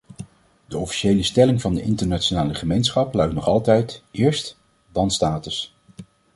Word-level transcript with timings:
De 0.67 0.77
officiële 0.77 1.23
stelling 1.23 1.61
van 1.61 1.73
de 1.75 1.81
internationale 1.81 2.53
gemeenschap 2.53 3.13
luidt 3.13 3.33
nog 3.33 3.45
altijd: 3.47 4.03
eerst, 4.11 4.57
dan 4.91 5.11
status. 5.11 5.73